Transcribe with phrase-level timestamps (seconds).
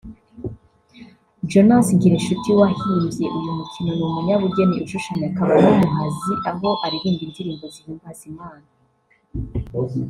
[1.49, 8.67] Jonas Ngirinshuti wahimbye uyu mukino ni umunyabugeni ushushanya akaba n'umuhazi aho aririmba Indirimbo zihimbaza Imana